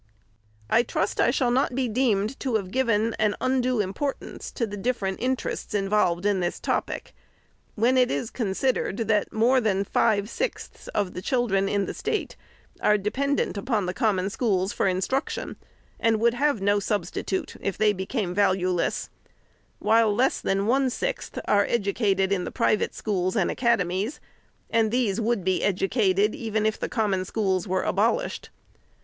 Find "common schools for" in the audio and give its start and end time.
13.93-14.87